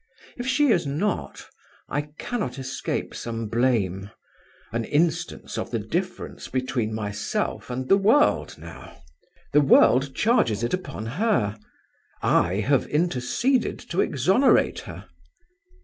If 0.35 0.47
she 0.47 0.71
is 0.71 0.87
not, 0.87 1.45
I 1.87 2.09
cannot 2.17 2.57
escape 2.57 3.13
some 3.13 3.47
blame. 3.47 4.09
An 4.71 4.83
instance 4.83 5.59
of 5.59 5.69
the 5.69 5.77
difference 5.77 6.47
between 6.47 6.91
myself 6.95 7.69
and 7.69 7.87
the 7.87 7.99
world, 7.99 8.55
now. 8.57 9.03
The 9.53 9.61
world 9.61 10.15
charges 10.15 10.63
it 10.63 10.73
upon 10.73 11.05
her. 11.05 11.55
I 12.19 12.61
have 12.61 12.87
interceded 12.87 13.77
to 13.91 14.01
exonerate 14.01 14.79
her." 14.89 15.07